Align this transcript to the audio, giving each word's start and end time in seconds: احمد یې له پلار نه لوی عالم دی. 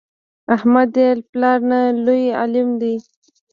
احمد 0.55 0.91
یې 1.01 1.09
له 1.19 1.23
پلار 1.31 1.59
نه 1.71 1.79
لوی 2.05 2.23
عالم 2.39 2.69
دی. 2.81 2.95